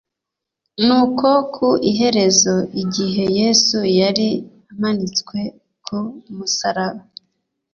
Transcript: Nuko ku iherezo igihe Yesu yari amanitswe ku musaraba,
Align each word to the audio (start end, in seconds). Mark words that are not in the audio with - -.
Nuko 0.85 1.27
ku 1.53 1.67
iherezo 1.91 2.55
igihe 2.81 3.23
Yesu 3.39 3.77
yari 3.99 4.29
amanitswe 4.71 5.39
ku 5.83 5.97
musaraba, 6.35 7.03